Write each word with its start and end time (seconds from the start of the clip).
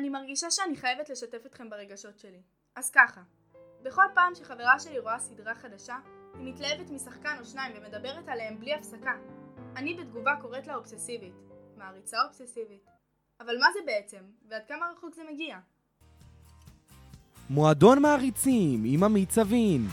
אני 0.00 0.08
מרגישה 0.08 0.50
שאני 0.50 0.76
חייבת 0.76 1.08
לשתף 1.08 1.46
אתכם 1.46 1.70
ברגשות 1.70 2.18
שלי. 2.18 2.42
אז 2.76 2.90
ככה, 2.90 3.20
בכל 3.82 4.02
פעם 4.14 4.34
שחברה 4.34 4.78
שלי 4.78 4.98
רואה 4.98 5.18
סדרה 5.18 5.54
חדשה, 5.54 5.96
היא 6.38 6.54
מתלהבת 6.54 6.90
משחקן 6.90 7.36
או 7.40 7.44
שניים 7.44 7.72
ומדברת 7.76 8.28
עליהם 8.28 8.60
בלי 8.60 8.74
הפסקה. 8.74 9.12
אני 9.76 9.94
בתגובה 9.94 10.30
קוראת 10.40 10.66
לה 10.66 10.74
אובססיבית. 10.74 11.34
מעריצה 11.76 12.16
אובססיבית. 12.26 12.86
אבל 13.40 13.58
מה 13.58 13.66
זה 13.72 13.78
בעצם, 13.86 14.24
ועד 14.48 14.62
כמה 14.68 14.86
רחוק 14.96 15.14
זה 15.14 15.22
מגיע? 15.32 15.58
מועדון 17.50 18.02
מעריצים 18.02 18.82
עם 18.86 19.04
עמית 19.04 19.30
סבין. 19.30 19.86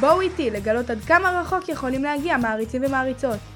בואו 0.00 0.20
איתי 0.20 0.50
לגלות 0.50 0.90
עד 0.90 1.00
כמה 1.00 1.40
רחוק 1.40 1.68
יכולים 1.68 2.02
להגיע 2.02 2.36
מעריצים 2.36 2.84
ומעריצות. 2.84 3.53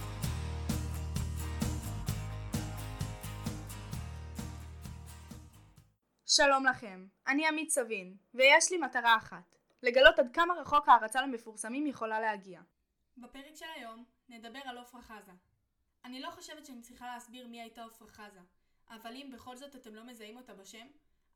שלום 6.31 6.67
לכם, 6.67 7.07
אני 7.27 7.49
עמית 7.49 7.71
סבין, 7.71 8.17
ויש 8.35 8.71
לי 8.71 8.79
מטרה 8.79 9.17
אחת, 9.17 9.57
לגלות 9.83 10.19
עד 10.19 10.35
כמה 10.35 10.55
רחוק 10.55 10.89
הערצה 10.89 11.23
למפורסמים 11.23 11.87
יכולה 11.87 12.21
להגיע. 12.21 12.61
בפרק 13.17 13.55
של 13.55 13.67
היום 13.75 14.05
נדבר 14.29 14.59
על 14.65 14.79
עפרה 14.79 15.03
חזה. 15.03 15.33
אני 16.05 16.21
לא 16.21 16.31
חושבת 16.31 16.67
שאני 16.67 16.83
צריכה 16.83 17.07
להסביר 17.07 17.49
מי 17.49 17.61
הייתה 17.61 17.85
עפרה 17.85 18.09
חזה, 18.09 18.41
אבל 18.89 19.15
אם 19.15 19.31
בכל 19.35 19.57
זאת 19.57 19.77
אתם 19.77 19.95
לא 19.95 20.05
מזהים 20.05 20.37
אותה 20.37 20.55
בשם, 20.55 20.87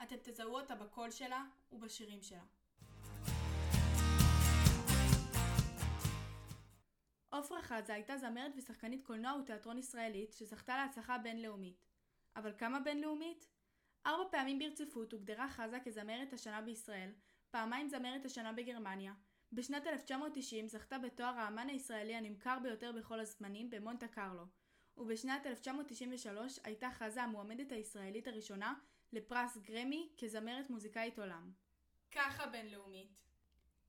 אתם 0.03 0.17
תזהו 0.23 0.55
אותה 0.55 0.75
בקול 0.75 1.11
שלה 1.11 1.45
ובשירים 1.73 2.23
שלה. 2.23 2.45
עפרה 7.31 7.63
חזה 7.63 7.95
הייתה 7.95 8.17
זמרת 8.17 8.53
ושחקנית 8.57 9.07
קולנוע 9.07 9.33
ותיאטרון 9.43 9.79
ישראלית 9.79 10.33
שזכתה 10.33 10.77
להצלחה 10.77 11.19
בינלאומית. 11.19 11.85
אבל 12.37 12.53
כמה 12.59 12.81
בינלאומית? 12.81 13.53
ארבע 14.07 14.25
פעמים 14.31 14.59
ברציפות 14.59 15.13
הוגדרה 15.13 15.49
חזה 15.49 15.79
כזמרת 15.85 16.33
השנה 16.33 16.63
בישראל, 16.63 17.11
פעמיים 17.51 17.89
זמרת 17.89 18.25
השנה 18.25 18.53
בגרמניה. 18.53 19.13
בשנת 19.53 19.87
1990 19.87 20.69
זכתה 20.69 20.99
בתואר 20.99 21.39
האמן 21.39 21.69
הישראלי 21.69 22.15
הנמכר 22.15 22.59
ביותר 22.63 22.93
בכל 22.93 23.21
הזמנים 23.21 23.71
במונטה 23.71 24.09
קרלו, 24.09 24.45
ובשנת 24.97 25.47
1993 25.47 26.59
הייתה 26.65 26.91
חזה 26.91 27.23
המועמדת 27.23 27.73
הישראלית 27.73 28.29
הראשונה 28.29 28.75
לפרס 29.13 29.57
גרמי 29.57 30.09
כזמרת 30.19 30.71
מוזיקאית 30.71 31.19
עולם. 31.19 31.53
ככה 32.11 32.47
בינלאומית. 32.47 33.23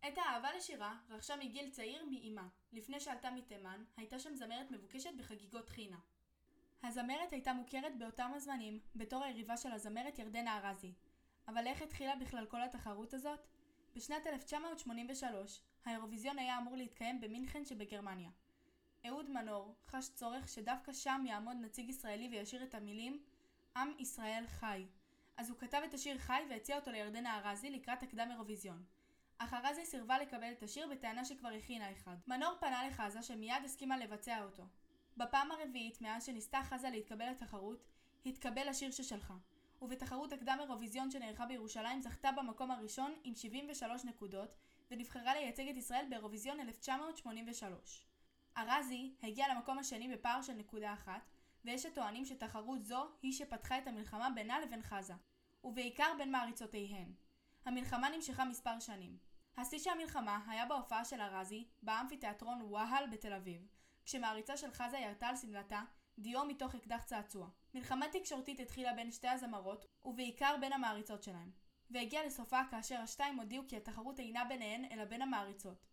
את 0.07 0.17
האהבה 0.17 0.53
לשירה 0.57 0.97
רכשה 1.09 1.35
מגיל 1.35 1.69
צעיר 1.69 2.05
מאימה. 2.05 2.47
לפני 2.73 2.99
שעלתה 2.99 3.31
מתימן, 3.31 3.83
הייתה 3.97 4.19
שם 4.19 4.35
זמרת 4.35 4.71
מבוקשת 4.71 5.11
בחגיגות 5.17 5.69
חינה. 5.69 5.97
הזמרת 6.83 7.31
הייתה 7.31 7.53
מוכרת 7.53 7.97
באותם 7.97 8.31
הזמנים 8.35 8.79
בתור 8.95 9.23
היריבה 9.23 9.57
של 9.57 9.71
הזמרת 9.71 10.19
ירדנה 10.19 10.57
ארזי. 10.57 10.93
אבל 11.47 11.67
איך 11.67 11.81
התחילה 11.81 12.15
בכלל 12.15 12.45
כל 12.45 12.61
התחרות 12.61 13.13
הזאת? 13.13 13.39
בשנת 13.95 14.27
1983 14.27 15.61
האירוויזיון 15.85 16.39
היה 16.39 16.57
אמור 16.57 16.75
להתקיים 16.75 17.21
במינכן 17.21 17.65
שבגרמניה. 17.65 18.29
אהוד 19.07 19.29
מנור 19.29 19.75
חש 19.87 20.09
צורך 20.09 20.49
שדווקא 20.49 20.93
שם 20.93 21.23
יעמוד 21.27 21.57
נציג 21.61 21.89
ישראלי 21.89 22.27
וישיר 22.31 22.63
את 22.63 22.75
המילים 22.75 23.23
עם 23.75 23.91
ישראל 23.99 24.43
חי. 24.47 24.85
אז 25.37 25.49
הוא 25.49 25.57
כתב 25.59 25.81
את 25.85 25.93
השיר 25.93 26.17
חי 26.17 26.41
והציע 26.49 26.75
אותו 26.75 26.91
לירדנה 26.91 27.39
ארזי 27.39 27.69
לקראת 27.69 28.03
הקדם 28.03 28.27
אירוויזיון. 28.31 28.83
אך 29.37 29.53
ארזי 29.53 29.85
סירבה 29.85 30.19
לקבל 30.19 30.51
את 30.51 30.63
השיר 30.63 30.87
בטענה 30.87 31.25
שכבר 31.25 31.49
הכינה 31.49 31.91
אחד. 31.91 32.15
מנור 32.27 32.53
פנה 32.59 32.87
לחזה 32.87 33.23
שמיד 33.23 33.65
הסכימה 33.65 33.97
לבצע 33.97 34.43
אותו. 34.43 34.63
בפעם 35.17 35.51
הרביעית 35.51 36.01
מאז 36.01 36.25
שניסתה 36.25 36.59
חזה 36.63 36.89
להתקבל 36.89 37.29
לתחרות, 37.29 37.83
התקבל 38.25 38.67
השיר 38.67 38.91
ששלחה. 38.91 39.35
ובתחרות 39.81 40.33
הקדם 40.33 40.57
אירוויזיון 40.59 41.11
שנערכה 41.11 41.45
בירושלים 41.45 42.01
זכתה 42.01 42.31
במקום 42.31 42.71
הראשון 42.71 43.13
עם 43.23 43.35
73 43.35 44.05
נקודות 44.05 44.55
ונבחרה 44.91 45.33
לייצג 45.33 45.67
את 45.67 45.77
ישראל 45.77 46.05
באירוויזיון 46.09 46.59
1983. 46.59 48.05
ארזי 48.57 49.13
הגיע 49.23 49.53
למקום 49.53 49.79
השני 49.79 50.13
בפער 50.13 50.41
של 50.41 50.53
נקודה 50.53 50.93
אחת 50.93 51.21
ויש 51.65 51.83
שטוענים 51.83 52.25
שתחרות 52.25 52.85
זו 52.85 53.07
היא 53.21 53.31
שפתחה 53.33 53.77
את 53.77 53.87
המלחמה 53.87 54.29
בינה 54.29 54.59
לבין 54.59 54.81
חזה 54.81 55.13
ובעיקר 55.63 56.13
בין 56.17 56.31
מעריצותיהן. 56.31 57.13
המלחמה 57.65 58.09
נמשכה 58.09 58.45
מספר 58.45 58.79
שנים. 58.79 59.17
השיא 59.57 59.79
של 59.79 59.89
המלחמה 59.89 60.39
היה 60.47 60.65
בהופעה 60.65 61.05
של 61.05 61.21
ארזי 61.21 61.67
באמפיתיאטרון 61.83 62.61
וואהל 62.61 63.07
בתל 63.09 63.33
אביב 63.33 63.67
כשמעריצה 64.05 64.57
של 64.57 64.71
חזה 64.71 64.97
ירתה 64.97 65.27
על 65.27 65.35
שמלתה 65.35 65.81
דיו 66.17 66.45
מתוך 66.45 66.75
אקדח 66.75 67.03
צעצוע. 67.03 67.47
מלחמה 67.73 68.05
תקשורתית 68.11 68.59
התחילה 68.59 68.93
בין 68.93 69.11
שתי 69.11 69.27
הזמרות, 69.27 69.85
ובעיקר 70.05 70.55
בין 70.61 70.73
המעריצות 70.73 71.23
שלהם, 71.23 71.51
והגיעה 71.91 72.25
לסופה 72.25 72.61
כאשר 72.71 72.99
השתיים 72.99 73.39
הודיעו 73.39 73.63
כי 73.67 73.77
התחרות 73.77 74.19
אינה 74.19 74.45
ביניהן 74.45 74.85
אלא 74.91 75.05
בין 75.05 75.21
המעריצות. 75.21 75.85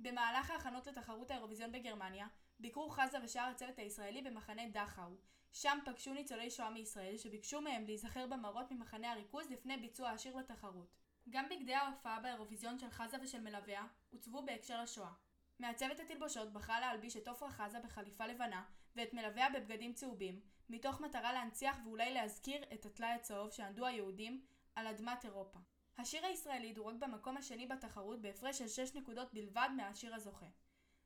במהלך 0.00 0.50
ההכנות 0.50 0.86
לתחרות 0.86 1.30
האירוויזיון 1.30 1.72
בגרמניה, 1.72 2.26
ביקרו 2.60 2.90
חזה 2.90 3.18
ושאר 3.22 3.42
הצוות 3.42 3.78
הישראלי 3.78 4.22
במחנה 4.22 4.62
דכאו. 4.72 5.16
שם 5.52 5.78
פגשו 5.84 6.14
ניצולי 6.14 6.50
שואה 6.50 6.70
מישראל 6.70 7.16
שביקשו 7.16 7.60
מהם 7.60 7.84
להיזכר 7.84 8.26
במראות 8.26 8.70
ממחנה 8.70 9.12
הריכוז 9.12 9.50
לפני 9.50 9.76
ביצוע 9.76 10.10
השיר 10.10 10.36
לתחרות. 10.36 10.94
גם 11.30 11.48
בגדי 11.48 11.74
ההופעה 11.74 12.20
באירוויזיון 12.20 12.78
של 12.78 12.90
חזה 12.90 13.16
ושל 13.22 13.40
מלוויה 13.40 13.86
עוצבו 14.10 14.42
בהקשר 14.42 14.82
לשואה. 14.82 15.12
מעצבת 15.58 16.00
התלבושות 16.00 16.52
בחרה 16.52 16.80
להלביש 16.80 17.16
את 17.16 17.28
עפרה 17.28 17.50
חזה 17.50 17.80
בחליפה 17.80 18.26
לבנה 18.26 18.64
ואת 18.96 19.14
מלוויה 19.14 19.50
בבגדים 19.50 19.92
צהובים, 19.92 20.40
מתוך 20.68 21.00
מטרה 21.00 21.32
להנציח 21.32 21.76
ואולי 21.84 22.14
להזכיר 22.14 22.64
את 22.74 22.86
הטלאי 22.86 23.08
הצהוב 23.08 23.50
שענדו 23.50 23.86
היהודים 23.86 24.44
על 24.74 24.86
אדמת 24.86 25.24
אירופה. 25.24 25.58
השיר 25.98 26.26
הישראלי 26.26 26.72
דורג 26.72 27.00
במקום 27.00 27.36
השני 27.36 27.66
בתחרות 27.66 28.22
בהפרש 28.22 28.58
של 28.58 28.68
6 28.68 28.94
נקודות 28.94 29.34
בלבד 29.34 29.68
מהשיר 29.76 30.14
הזוכה. 30.14 30.46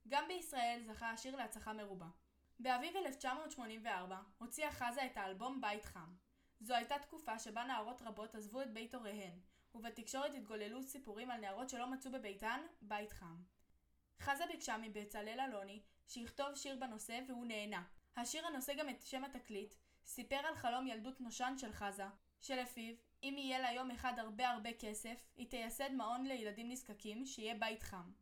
גם 0.09 0.25
בישראל 0.29 0.83
זכה 0.87 1.11
השיר 1.11 1.37
להצלחה 1.37 1.73
מרובה. 1.73 2.09
באביב 2.61 2.97
1984 2.97 4.19
הוציאה 4.39 4.73
חזה 4.73 5.07
את 5.07 5.17
האלבום 5.17 5.61
בית 5.61 5.85
חם. 5.85 6.15
זו 6.61 6.75
הייתה 6.75 6.99
תקופה 6.99 7.39
שבה 7.39 7.65
נערות 7.65 8.03
רבות 8.03 8.35
עזבו 8.35 8.63
את 8.63 8.73
בית 8.73 8.95
הוריהן, 8.95 9.39
ובתקשורת 9.75 10.35
התגוללו 10.35 10.83
סיפורים 10.83 11.31
על 11.31 11.41
נערות 11.41 11.69
שלא 11.69 11.91
מצאו 11.91 12.13
בביתן 12.13 12.61
בית 12.83 13.13
חם. 13.13 13.37
חזה 14.21 14.45
ביקשה 14.47 14.77
מבצלאל 14.77 15.41
אלוני 15.41 15.83
שיכתוב 16.09 16.55
שיר 16.55 16.77
בנושא 16.81 17.21
והוא 17.29 17.47
נהנה. 17.47 17.83
השיר 18.17 18.47
הנושא 18.47 18.75
גם 18.75 18.89
את 18.89 19.03
שם 19.03 19.25
התקליט, 19.25 19.75
סיפר 20.07 20.37
על 20.37 20.57
חלום 20.57 20.87
ילדות 20.87 21.21
נושן 21.21 21.55
של 21.59 21.73
חזה, 21.73 22.07
שלפיו 22.41 22.95
אם 23.23 23.35
יהיה 23.39 23.59
לה 23.59 23.73
יום 23.73 23.91
אחד 23.91 24.19
הרבה 24.19 24.49
הרבה 24.49 24.73
כסף, 24.73 25.27
היא 25.37 25.51
תייסד 25.51 25.93
מעון 25.93 26.27
לילדים 26.27 26.69
נזקקים, 26.69 27.27
שיהיה 27.27 27.55
בית 27.55 27.83
חם. 27.83 28.13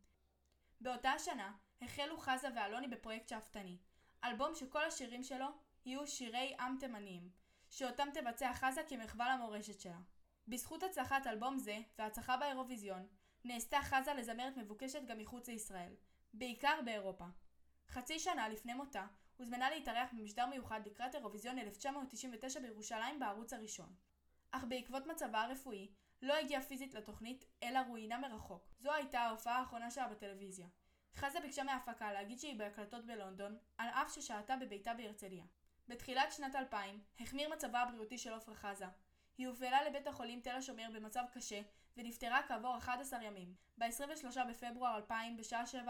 באותה 0.80 1.10
השנה 1.10 1.52
החלו 1.82 2.18
חזה 2.18 2.48
ואלוני 2.54 2.88
בפרויקט 2.88 3.28
שאפתני, 3.28 3.76
אלבום 4.24 4.54
שכל 4.54 4.84
השירים 4.84 5.22
שלו 5.22 5.46
יהיו 5.84 6.06
שירי 6.06 6.54
עם 6.60 6.76
תימניים, 6.80 7.30
שאותם 7.70 8.08
תבצע 8.14 8.52
חזה 8.54 8.82
כמחווה 8.88 9.36
למורשת 9.36 9.80
שלה. 9.80 10.00
בזכות 10.48 10.82
הצלחת 10.82 11.26
אלבום 11.26 11.58
זה 11.58 11.78
והצלחה 11.98 12.36
באירוויזיון, 12.36 13.06
נעשתה 13.44 13.78
חזה 13.82 14.14
לזמרת 14.14 14.56
מבוקשת 14.56 15.04
גם 15.06 15.18
מחוץ 15.18 15.48
לישראל, 15.48 15.92
בעיקר 16.34 16.80
באירופה. 16.84 17.24
חצי 17.88 18.18
שנה 18.18 18.48
לפני 18.48 18.74
מותה, 18.74 19.06
הוזמנה 19.36 19.70
להתארח 19.70 20.10
במשדר 20.12 20.46
מיוחד 20.46 20.80
לקראת 20.86 21.14
אירוויזיון 21.14 21.58
1999 21.58 22.60
בירושלים 22.60 23.18
בערוץ 23.18 23.52
הראשון. 23.52 23.94
אך 24.50 24.64
בעקבות 24.68 25.06
מצבה 25.06 25.42
הרפואי, 25.42 25.90
לא 26.22 26.34
הגיעה 26.34 26.62
פיזית 26.62 26.94
לתוכנית, 26.94 27.44
אלא 27.62 27.78
רואיינה 27.88 28.18
מרחוק. 28.18 28.68
זו 28.78 28.92
הייתה 28.92 29.20
ההופעה 29.20 29.58
האחרונה 29.58 29.90
שלה 29.90 30.08
בטלוויזיה. 30.08 30.66
חזה 31.16 31.40
ביקשה 31.40 31.62
מההפקה 31.62 32.12
להגיד 32.12 32.38
שהיא 32.38 32.58
בהקלטות 32.58 33.06
בלונדון, 33.06 33.58
על 33.78 33.88
אף 33.88 34.14
ששהתה 34.14 34.56
בביתה 34.56 34.94
בהרצליה. 34.94 35.44
בתחילת 35.88 36.32
שנת 36.32 36.54
2000, 36.54 37.00
החמיר 37.20 37.48
מצבה 37.48 37.80
הבריאותי 37.80 38.18
של 38.18 38.32
עפרה 38.32 38.54
חזה. 38.54 38.86
היא 39.38 39.48
הופעלה 39.48 39.84
לבית 39.84 40.06
החולים 40.06 40.40
תל 40.40 40.50
השומר 40.50 40.88
במצב 40.92 41.24
קשה, 41.32 41.60
ונפטרה 41.96 42.40
כעבור 42.48 42.76
11 42.76 43.22
ימים, 43.22 43.54
ב-23 43.78 44.44
בפברואר 44.50 44.96
2000 44.96 45.36
בשעה 45.36 45.64
7:40, 45.64 45.88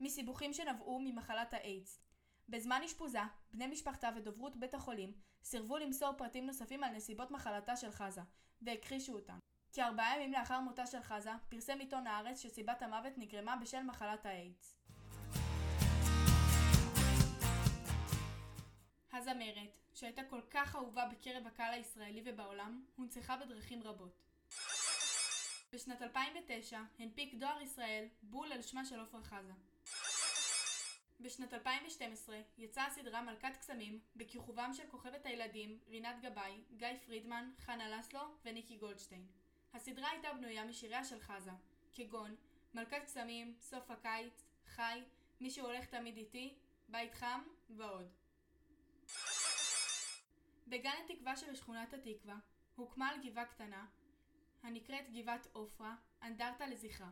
מסיבוכים 0.00 0.52
שנבעו 0.52 1.00
ממחלת 1.00 1.54
האיידס. 1.54 2.00
בזמן 2.48 2.80
אשפוזה, 2.84 3.18
בני 3.52 3.66
משפחתה 3.66 4.10
ודוברות 4.16 4.56
בית 4.56 4.74
החולים 4.74 5.12
סירבו 5.44 5.78
למסור 5.78 6.12
פרטים 6.12 6.46
נוספים 6.46 6.84
על 6.84 6.92
נסיבות 6.92 7.30
מחלתה 7.30 7.76
של 7.76 7.90
חזה, 7.90 8.20
והכחישו 8.62 9.14
אותם. 9.14 9.38
כארבעה 9.72 10.16
ימים 10.16 10.32
לאחר 10.32 10.60
מותה 10.60 10.86
של 10.86 11.02
חזה, 11.02 11.30
פרסם 11.48 11.78
עיתון 11.78 12.06
הארץ 12.06 12.40
שסיבת 12.40 12.82
המוות 12.82 13.12
נגרמה 13.16 13.56
בשל 13.56 13.82
מחלת 13.82 14.26
האיידס. 14.26 14.78
הזמרת, 19.12 19.78
שהייתה 19.94 20.22
כל 20.24 20.40
כך 20.50 20.76
אהובה 20.76 21.08
בקרב 21.08 21.46
הקהל 21.46 21.72
הישראלי 21.74 22.22
ובעולם, 22.24 22.84
הונצחה 22.96 23.36
בדרכים 23.36 23.82
רבות. 23.82 24.23
בשנת 25.74 26.02
2009 26.02 26.80
הנפיק 26.98 27.34
דואר 27.34 27.60
ישראל 27.60 28.04
בול 28.22 28.52
על 28.52 28.62
שמה 28.62 28.84
של 28.84 29.00
עפרה 29.00 29.22
חזה. 29.22 29.52
בשנת 31.20 31.54
2012 31.54 32.40
יצאה 32.58 32.86
הסדרה 32.86 33.22
מלכת 33.22 33.56
קסמים 33.60 34.00
בכיכובם 34.16 34.70
של 34.72 34.82
כוכבת 34.90 35.26
הילדים 35.26 35.78
רינת 35.88 36.20
גבאי, 36.20 36.60
גיא 36.76 36.88
פרידמן, 37.06 37.50
חנה 37.58 37.98
לסלו 37.98 38.20
וניקי 38.44 38.76
גולדשטיין. 38.76 39.26
הסדרה 39.72 40.10
הייתה 40.10 40.32
בנויה 40.32 40.64
משיריה 40.64 41.04
של 41.04 41.20
חזה, 41.20 41.50
כגון 41.92 42.36
מלכת 42.74 43.02
קסמים, 43.04 43.54
סוף 43.60 43.90
הקיץ, 43.90 44.44
חי, 44.66 45.02
מי 45.40 45.50
שהולך 45.50 45.86
תמיד 45.86 46.16
איתי, 46.16 46.54
בית 46.88 47.14
חם 47.14 47.40
ועוד. 47.70 48.08
בגן 50.66 50.94
התקווה 51.04 51.36
שבשכונת 51.36 51.94
התקווה 51.94 52.36
הוקמה 52.76 53.08
על 53.08 53.20
גבעה 53.22 53.44
קטנה, 53.44 53.86
הנקראת 54.64 55.10
גבעת 55.10 55.46
עופרה, 55.52 55.94
אנדרטה 56.22 56.66
לזכרה, 56.66 57.10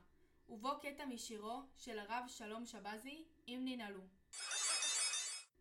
ובו 0.49 0.71
קטע 0.83 1.05
משירו 1.05 1.63
של 1.77 1.99
הרב 1.99 2.25
שלום 2.29 2.67
שבזי, 2.67 3.25
אם 3.49 3.61
ננעלו. 3.65 4.01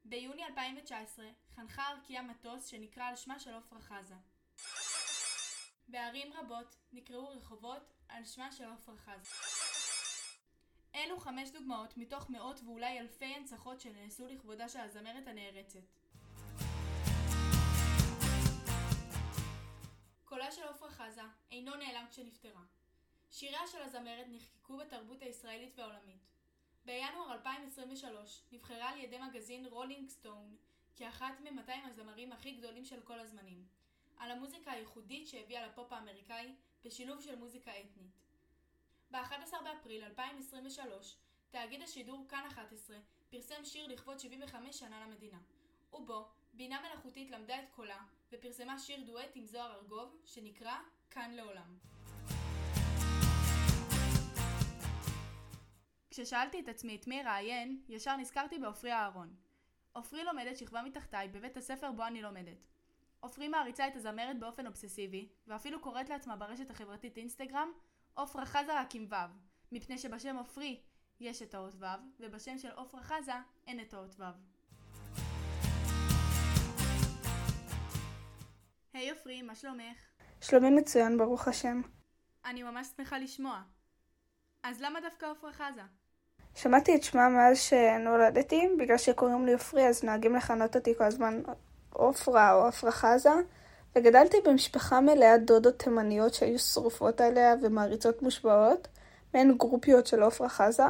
ביוני 0.06 0.44
2019 0.44 1.26
חנכה 1.56 1.92
ארקיע 1.92 2.22
מטוס 2.22 2.66
שנקרא 2.66 3.04
על 3.04 3.16
שמה 3.16 3.40
של 3.40 3.54
עפרה 3.54 3.82
חזה. 3.82 4.16
בערים 5.88 6.34
רבות 6.34 6.76
נקראו 6.94 7.30
רחובות 7.30 7.94
על 8.08 8.26
שמה 8.26 8.52
של 8.52 8.72
עפרה 8.72 8.98
חזה. 8.98 9.36
אלו 10.96 11.20
חמש 11.20 11.50
דוגמאות 11.50 11.98
מתוך 11.98 12.30
מאות 12.30 12.60
ואולי 12.66 13.00
אלפי 13.00 13.26
הנצחות 13.26 13.82
שנעשו 13.82 14.28
לכבודה 14.28 14.70
של 14.70 14.80
הזמרת 14.80 15.28
הנערצת. 15.28 16.01
קולה 20.32 20.52
של 20.52 20.68
עפרה 20.68 20.90
חזה 20.90 21.22
לא 21.52 21.76
נעלם 21.76 22.06
כשנפטרה. 22.10 22.62
שיריה 23.32 23.68
של 23.68 23.82
הזמרת 23.82 24.26
נחקקו 24.30 24.78
בתרבות 24.78 25.22
הישראלית 25.22 25.80
והעולמית. 25.80 26.22
בינואר 26.86 27.34
2023 27.34 28.42
נבחרה 28.52 28.90
על 28.90 28.98
ידי 29.00 29.18
מגזין 29.18 29.66
רולינג 29.66 30.10
סטון 30.10 30.56
כאחת 30.96 31.40
מ-200 31.40 31.72
הזמרים 31.90 32.32
הכי 32.32 32.52
גדולים 32.52 32.86
של 32.86 33.02
כל 33.02 33.20
הזמנים, 33.20 33.66
על 34.18 34.32
המוזיקה 34.32 34.72
הייחודית 34.72 35.28
שהביאה 35.28 35.68
לפופ 35.68 35.94
האמריקאי 35.94 36.56
בשילוב 36.84 37.22
של 37.22 37.36
מוזיקה 37.36 37.72
אתנית. 37.72 38.22
ב-11 39.12 39.64
באפריל 39.64 40.04
2023 40.04 41.16
תאגיד 41.50 41.82
השידור 41.82 42.26
כאן 42.30 42.46
11 42.48 42.98
פרסם 43.30 43.66
שיר 43.66 43.88
לכבוד 43.88 44.20
75 44.20 44.80
שנה 44.80 45.08
למדינה, 45.08 45.40
ובו 45.94 46.28
בינה 46.54 46.82
מלאכותית 46.82 47.32
למדה 47.32 47.60
את 47.60 47.70
קולה 47.72 48.04
ופרסמה 48.32 48.80
שיר 48.80 49.04
דואט 49.06 49.30
עם 49.36 49.46
זוהר 49.46 49.74
ארגוב 49.74 50.22
שנקרא 50.26 50.76
"כאן 51.10 51.32
לעולם". 51.32 51.78
כששאלתי 56.10 56.60
את 56.60 56.68
עצמי 56.68 56.96
את 56.96 57.08
מי 57.08 57.22
אראיין, 57.22 57.82
ישר 57.90 58.16
נזכרתי 58.16 58.60
בעופרי 58.60 58.94
אהרון. 58.94 59.36
עופרי 59.94 60.24
לומדת 60.24 60.58
שכבה 60.58 60.82
מתחתיי 60.82 61.28
בבית 61.28 61.58
הספר 61.58 61.92
בו 61.92 62.04
אני 62.04 62.22
לומדת. 62.22 62.68
עופרי 63.20 63.48
מעריצה 63.48 63.88
את 63.88 63.96
הזמרת 63.96 64.40
באופן 64.40 64.68
אובססיבי, 64.68 65.30
ואפילו 65.48 65.82
קוראת 65.82 66.10
לעצמה 66.10 66.36
ברשת 66.36 66.70
החברתית 66.70 67.18
אינסטגרם 67.18 67.72
עופרה 68.14 68.46
חזה 68.46 68.80
רק 68.80 68.96
עם 68.96 69.08
ו', 69.10 69.16
מפני 69.72 69.98
שבשם 69.98 70.38
עופרי 70.38 70.82
יש 71.20 71.42
את 71.42 71.54
האות 71.54 71.76
ו', 71.76 71.86
ובשם 72.20 72.58
של 72.58 72.72
עופרה 72.72 73.04
חזה 73.04 73.36
אין 73.68 73.80
את 73.80 73.94
האות 73.94 74.16
ו'. 74.20 74.24
היי 78.94 79.10
hey, 79.10 79.14
עופרי, 79.14 79.42
מה 79.42 79.56
שלומך? 79.56 79.98
שלומי 80.42 80.70
מצוין, 80.70 81.18
ברוך 81.18 81.48
השם. 81.48 81.82
אני 82.46 82.64
ממש 82.64 82.88
שמחה 82.98 83.18
לשמוע. 83.18 83.62
אז 84.64 84.82
למה 84.82 85.02
דווקא 85.02 85.26
עופרה 85.26 85.54
חזה? 85.54 85.82
שמעתי 86.56 86.96
את 86.96 87.04
שמה 87.04 87.30
מאז 87.30 87.58
שנולדתי, 87.58 88.70
בגלל 88.80 88.98
שקוראים 88.98 89.46
לי 89.46 89.54
עופרי 89.54 89.88
אז 89.88 90.04
נוהגים 90.04 90.36
לכנות 90.36 90.76
אותי 90.76 90.96
כל 90.98 91.04
הזמן 91.04 91.42
עופרה 91.94 92.54
או 92.54 92.68
עפרה 92.68 92.92
חזה, 92.92 93.32
וגדלתי 93.96 94.38
במשפחה 94.46 95.02
מלאת 95.02 95.46
דודות 95.46 95.80
תימניות 95.80 96.34
שהיו 96.34 96.60
שרופות 96.60 97.22
עליה 97.22 97.56
ומעריצות 97.62 98.22
מושבעות, 98.22 98.88
מעין 99.34 99.58
גרופיות 99.58 100.08
של 100.08 100.24
עופרה 100.24 100.50
חזה, 100.50 100.88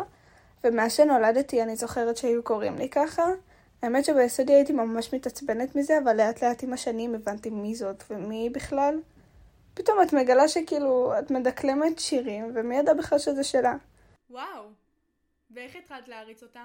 ומאז 0.63 0.93
שנולדתי 0.93 1.63
אני 1.63 1.75
זוכרת 1.75 2.17
שהיו 2.17 2.43
קוראים 2.43 2.75
לי 2.75 2.89
ככה. 2.89 3.25
האמת 3.81 4.05
שביסודי 4.05 4.53
הייתי 4.53 4.73
ממש 4.73 5.13
מתעצבנת 5.13 5.75
מזה, 5.75 5.99
אבל 6.03 6.17
לאט 6.17 6.43
לאט 6.43 6.63
עם 6.63 6.73
השנים 6.73 7.15
הבנתי 7.15 7.49
מי 7.49 7.75
זאת 7.75 8.03
ומי 8.09 8.35
היא 8.35 8.51
בכלל. 8.51 8.99
פתאום 9.73 10.01
את 10.01 10.13
מגלה 10.13 10.47
שכאילו, 10.47 11.19
את 11.19 11.31
מדקלמת 11.31 11.99
שירים, 11.99 12.51
ומי 12.55 12.77
ידע 12.77 12.93
בכלל 12.93 13.19
שזה 13.19 13.43
שלה. 13.43 13.75
וואו, 14.29 14.63
ואיך 15.51 15.75
התחלת 15.75 16.07
להריץ 16.07 16.43
אותה? 16.43 16.63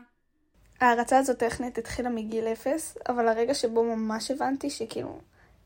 ההערצה 0.81 1.19
הזאת 1.19 1.39
טכנית 1.39 1.79
התחילה 1.79 2.09
מגיל 2.09 2.47
אפס, 2.47 2.99
אבל 3.09 3.29
הרגע 3.29 3.55
שבו 3.55 3.85
ממש 3.85 4.31
הבנתי 4.31 4.71
שכאילו, 4.71 5.19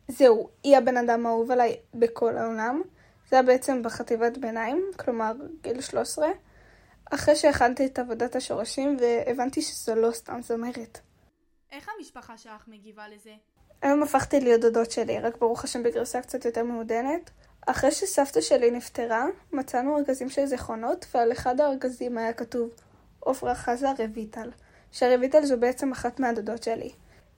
זהו, 0.09 0.49
היא 0.63 0.77
הבן 0.77 0.97
אדם 0.97 1.27
האהוב 1.27 1.51
עליי 1.51 1.77
בכל 1.95 2.37
העולם, 2.37 2.83
זה 3.31 3.37
היה 3.37 3.43
בעצם 3.43 3.83
בחטיבת 3.83 4.39
ביניים, 4.39 4.85
כלומר 4.97 5.33
גיל 5.63 5.81
13, 5.81 6.29
אחרי 7.13 7.37
שהכנתי 7.37 7.87
את 7.87 7.99
עבודת 7.99 8.37
השורשים 8.37 8.97
והבנתי 9.01 9.63
שזו 9.63 9.95
לא 9.95 10.11
סתם 10.13 10.41
זמרת. 10.43 11.01
איך 11.73 11.89
המשפחה 11.97 12.39
שלך 12.39 12.65
מגיבה 12.69 13.09
לזה? 13.09 13.31
היום 13.83 14.03
הפכתי 14.03 14.41
להיות 14.41 14.61
דודות 14.61 14.91
שלי, 14.91 15.21
רק 15.21 15.39
ברוך 15.39 15.65
השם 15.65 15.83
בגרסה 15.83 16.21
קצת 16.21 16.45
יותר 16.45 16.65
מעודנת. 16.65 17.31
אחרי 17.67 17.91
שסבתא 17.91 18.41
שלי 18.41 18.71
נפטרה, 18.71 19.27
מצאנו 19.53 19.99
ארגזים 19.99 20.31
של 20.31 20.47
זיכרונות, 20.47 21.07
ועל 21.15 21.33
אחד 21.33 21.61
הארגזים 21.61 22.19
היה 22.19 22.33
כתוב 22.33 22.71
עופרה 23.21 23.55
חזה 23.55 23.87
רויטל, 23.91 24.51
שרויטל 24.93 25.45
זו 25.45 25.61
בעצם 25.61 25.93
אחת 25.93 26.21
מהדודות 26.21 26.63
שלי. 26.63 26.91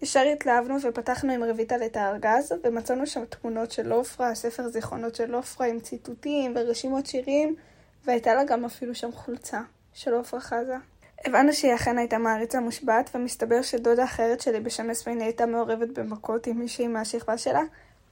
ישר 0.03 0.21
התלהבנו 0.21 0.77
ופתחנו 0.83 1.33
עם 1.33 1.45
רויטל 1.45 1.83
את 1.87 1.97
הארגז, 1.97 2.55
ומצאנו 2.65 3.07
שם 3.07 3.25
תמונות 3.25 3.71
של 3.71 3.93
עופרה, 3.93 4.35
ספר 4.35 4.69
זיכרונות 4.69 5.15
של 5.15 5.35
עופרה 5.35 5.67
עם 5.67 5.81
ציטוטים 5.81 6.53
ורשימות 6.57 7.07
שירים, 7.07 7.57
והייתה 8.05 8.35
לה 8.35 8.45
גם 8.45 8.65
אפילו 8.65 8.95
שם 8.95 9.13
חולצה 9.13 9.61
של 9.93 10.15
עופרה 10.15 10.41
חזה. 10.41 10.77
הבנו 11.25 11.53
שהיא 11.53 11.75
אכן 11.75 11.99
הייתה 11.99 12.19
מעריצה 12.19 12.61
מושבעת, 12.61 13.11
ומסתבר 13.15 13.63
שדודה 13.63 14.05
אחרת 14.05 14.41
שלי 14.41 14.61
בשם 14.61 14.91
אספיני 14.91 15.25
הייתה 15.25 15.47
מעורבת 15.47 15.89
במכות 15.89 16.47
עם 16.47 16.59
מישהי 16.59 16.89
מהשכבה 16.89 17.39
שלה, 17.39 17.63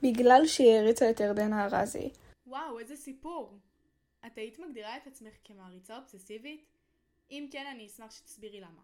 בגלל 0.02 0.46
שהיא 0.46 0.72
העריצה 0.72 1.10
את 1.10 1.20
ירדנה 1.20 1.64
ארזי. 1.64 2.10
וואו, 2.46 2.78
איזה 2.78 2.96
סיפור. 2.96 3.58
את 4.26 4.38
היית 4.38 4.58
מגדירה 4.58 4.96
את 4.96 5.06
עצמך 5.06 5.32
כמעריצה 5.44 5.96
אובססיבית? 5.96 6.64
אם 7.31 7.46
כן, 7.50 7.64
אני 7.74 7.86
אשמח 7.86 8.10
שתסבירי 8.10 8.60
למה. 8.60 8.81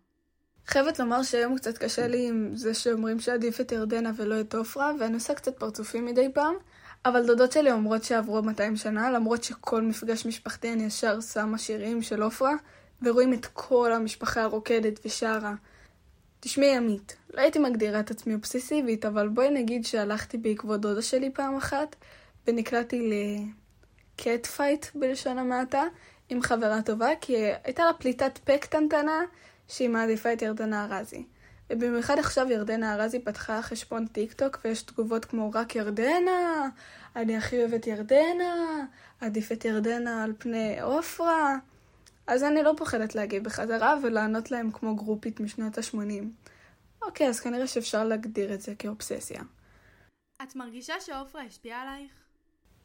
חייבת 0.66 0.98
לומר 0.98 1.22
שהיום 1.22 1.56
קצת 1.56 1.78
קשה 1.78 2.06
לי 2.06 2.28
עם 2.28 2.50
זה 2.54 2.74
שאומרים 2.74 3.20
שעדיף 3.20 3.60
את 3.60 3.72
ירדנה 3.72 4.10
ולא 4.16 4.40
את 4.40 4.54
עופרה, 4.54 4.92
ואני 5.00 5.14
עושה 5.14 5.34
קצת 5.34 5.58
פרצופים 5.58 6.04
מדי 6.04 6.28
פעם, 6.34 6.54
אבל 7.04 7.26
דודות 7.26 7.52
שלי 7.52 7.72
אומרות 7.72 8.04
שעברו 8.04 8.42
200 8.42 8.76
שנה, 8.76 9.10
למרות 9.10 9.44
שכל 9.44 9.82
מפגש 9.82 10.26
משפחתי 10.26 10.72
אני 10.72 10.82
ישר 10.82 11.20
שמה 11.20 11.58
שירים 11.58 12.02
של 12.02 12.22
עפרה, 12.22 12.52
ורואים 13.02 13.32
את 13.32 13.46
כל 13.46 13.92
המשפחה 13.92 14.42
הרוקדת 14.42 15.00
ושרה. 15.04 15.54
תשמעי 16.40 16.76
עמית, 16.76 17.16
לא 17.34 17.40
הייתי 17.40 17.58
מגדירה 17.58 18.00
את 18.00 18.10
עצמי 18.10 18.34
אובססיבית, 18.34 19.04
אבל 19.04 19.28
בואי 19.28 19.50
נגיד 19.50 19.84
שהלכתי 19.84 20.38
בעקבות 20.38 20.80
דודה 20.80 21.02
שלי 21.02 21.30
פעם 21.30 21.56
אחת, 21.56 21.96
ונקלעתי 22.46 23.10
ל 24.18 24.25
cat 24.25 24.46
fight 24.46 24.86
בלשון 24.94 25.38
המעטה, 25.38 25.82
עם 26.28 26.42
חברה 26.42 26.82
טובה, 26.82 27.08
כי 27.20 27.36
הייתה 27.64 27.84
לה 27.84 27.92
פליטת 27.92 28.38
פה 28.38 28.58
קטנטנה 28.58 29.22
שהיא 29.68 29.88
מעדיפה 29.88 30.32
את 30.32 30.42
ירדנה 30.42 30.84
ארזי. 30.84 31.24
ובמיוחד 31.70 32.18
עכשיו 32.18 32.50
ירדנה 32.50 32.94
ארזי 32.94 33.18
פתחה 33.18 33.62
חשבון 33.62 34.06
טיק 34.06 34.32
טוק 34.32 34.58
ויש 34.64 34.82
תגובות 34.82 35.24
כמו 35.24 35.50
רק 35.54 35.76
ירדנה, 35.76 36.68
אני 37.16 37.36
הכי 37.36 37.58
אוהבת 37.58 37.86
ירדנה, 37.86 38.84
עדיף 39.20 39.52
את 39.52 39.64
ירדנה 39.64 40.24
על 40.24 40.32
פני 40.38 40.80
עופרה. 40.80 41.56
אז 42.26 42.42
אני 42.42 42.62
לא 42.62 42.74
פוחדת 42.76 43.14
להגיב 43.14 43.44
בחזרה 43.44 43.94
ולענות 44.02 44.50
להם 44.50 44.70
כמו 44.70 44.96
גרופית 44.96 45.40
משנות 45.40 45.78
ה-80. 45.78 46.24
אוקיי, 47.02 47.28
אז 47.28 47.40
כנראה 47.40 47.66
שאפשר 47.66 48.04
להגדיר 48.04 48.54
את 48.54 48.60
זה 48.60 48.74
כאובססיה. 48.74 49.42
את 50.42 50.56
מרגישה 50.56 50.94
שעופרה 51.00 51.42
השפיעה 51.42 51.82
עלייך? 51.82 52.10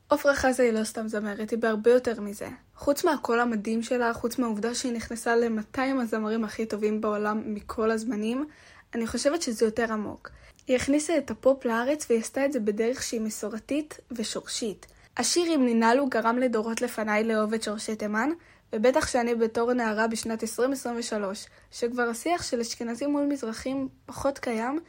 עופרה 0.08 0.36
חזה 0.36 0.64
היא 0.64 0.72
לא 0.72 0.84
סתם 0.84 1.08
זמרת, 1.08 1.50
היא 1.50 1.60
בהרבה 1.60 1.92
יותר 1.92 2.22
מזה. 2.22 2.48
חוץ 2.76 3.04
מהקול 3.04 3.40
המדהים 3.40 3.84
שלה, 3.84 4.14
חוץ 4.14 4.38
מהעובדה 4.40 4.76
שהיא 4.76 4.94
נכנסה 4.94 5.36
ל-200 5.36 5.80
הזמרים 6.02 6.44
הכי 6.44 6.66
טובים 6.66 7.02
בעולם 7.02 7.54
מכל 7.54 7.92
הזמנים, 7.92 8.48
אני 8.96 9.08
חושבת 9.08 9.42
שזה 9.42 9.66
יותר 9.66 9.94
עמוק. 9.94 10.30
היא 10.68 10.76
הכניסה 10.76 11.18
את 11.18 11.32
הפופ 11.32 11.66
לארץ 11.66 12.06
והיא 12.10 12.22
עשתה 12.22 12.46
את 12.46 12.52
זה 12.52 12.60
בדרך 12.60 13.04
שהיא 13.04 13.22
מסורתית 13.22 14.00
ושורשית. 14.12 14.86
השיר 15.18 15.54
עם 15.54 15.66
נינלו 15.66 16.10
גרם 16.10 16.38
לדורות 16.38 16.82
לפניי 16.82 17.24
לאהוב 17.24 17.54
את 17.54 17.64
שורשי 17.64 17.96
תימן, 17.96 18.30
ובטח 18.76 19.08
שאני 19.08 19.36
בתור 19.36 19.74
נערה 19.74 20.08
בשנת 20.08 20.44
2023, 20.44 21.46
שכבר 21.72 22.04
השיח 22.04 22.44
של 22.44 22.60
אשכנזים 22.60 23.12
מול 23.12 23.26
מזרחים 23.26 23.90
פחות 24.06 24.40
קיים, 24.40 24.80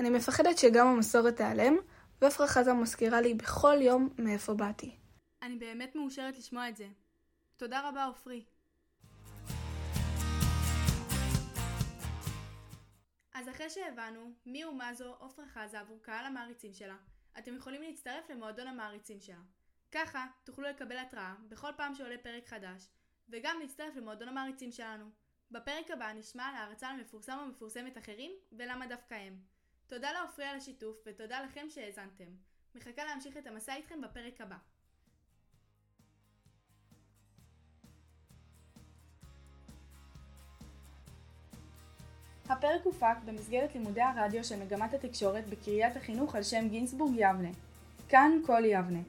אני 0.00 0.10
מפחדת 0.10 0.58
שגם 0.58 0.86
המסורת 0.86 1.36
תיעלם, 1.36 1.76
ועפרה 2.22 2.46
חזה 2.46 2.72
מזכירה 2.72 3.20
לי 3.20 3.34
בכל 3.34 3.76
יום 3.80 4.08
מאיפה 4.18 4.54
באתי. 4.54 4.96
אני 5.42 5.56
באמת 5.56 5.96
מאושרת 5.96 6.38
לשמוע 6.38 6.68
את 6.68 6.76
זה. 6.76 6.86
תודה 7.56 7.88
רבה, 7.88 8.04
עופרי. 8.04 8.44
אז 13.34 13.48
אחרי 13.48 13.70
שהבנו 13.70 14.32
מי 14.46 14.64
ומה 14.64 14.94
זו 14.94 15.14
עופרה 15.18 15.44
חזה 15.46 15.80
עבור 15.80 15.98
קהל 16.02 16.26
המעריצים 16.26 16.72
שלה, 16.72 16.96
אתם 17.38 17.56
יכולים 17.56 17.82
להצטרף 17.82 18.30
למועדון 18.30 18.66
המעריצים 18.66 19.20
שלה. 19.20 19.42
ככה 19.92 20.26
תוכלו 20.44 20.68
לקבל 20.68 20.98
התראה 20.98 21.34
בכל 21.48 21.70
פעם 21.76 21.94
שעולה 21.94 22.18
פרק 22.22 22.48
חדש, 22.48 22.88
וגם 23.28 23.56
להצטרף 23.60 23.96
למועדון 23.96 24.28
המעריצים 24.28 24.72
שלנו. 24.72 25.04
בפרק 25.50 25.90
הבא 25.90 26.12
נשמע 26.12 26.44
על 26.44 26.54
הערצה 26.54 26.92
למפורסם 26.92 27.38
או 27.40 27.46
מפורסמת 27.46 27.98
אחרים, 27.98 28.32
ולמה 28.52 28.86
דווקא 28.86 29.14
הם. 29.14 29.38
תודה 29.86 30.12
לעופרי 30.12 30.44
על 30.44 30.56
השיתוף, 30.56 30.96
ותודה 31.06 31.42
לכם 31.42 31.66
שהאזנתם. 31.68 32.24
מחכה 32.74 33.04
להמשיך 33.04 33.36
את 33.36 33.46
המסע 33.46 33.74
איתכם 33.74 34.00
בפרק 34.00 34.40
הבא. 34.40 34.56
הפרק 42.48 42.84
הופק 42.84 43.16
במסגרת 43.24 43.74
לימודי 43.74 44.02
הרדיו 44.02 44.44
של 44.44 44.62
מגמת 44.62 44.94
התקשורת 44.94 45.46
בקריית 45.46 45.96
החינוך 45.96 46.34
על 46.34 46.42
שם 46.42 46.68
גינסבורג 46.68 47.12
יבנה. 47.14 47.48
כאן 48.08 48.30
כל 48.46 48.62
יבנה. 48.64 49.00